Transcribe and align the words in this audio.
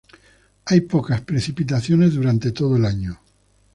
Hay 0.65 0.81
pocas 0.81 1.21
precipitaciones 1.21 2.15
durante 2.15 2.51
todo 2.51 2.75
el 2.75 2.85
año. 2.85 3.19